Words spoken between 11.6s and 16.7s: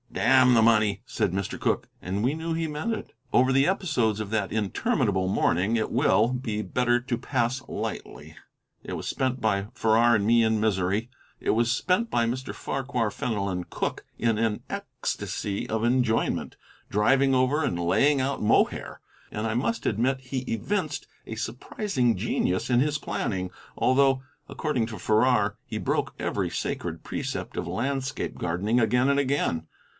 spent by Mr. Farquhar Fenelon Cooke in an ecstasy of enjoyment,